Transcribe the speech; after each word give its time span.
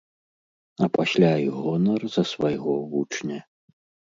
А 0.85 0.87
пасля 0.95 1.29
і 1.43 1.45
гонар 1.57 2.01
за 2.17 2.23
свайго 2.33 2.73
вучня. 2.95 3.39